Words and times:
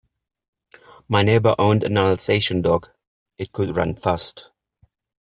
My 1.07 1.21
neighbour 1.21 1.53
owned 1.59 1.83
an 1.83 1.95
Alsatian 1.95 2.63
dog, 2.63 2.89
it 3.37 3.51
could 3.51 3.75
run 3.75 3.95
fast. 3.95 4.49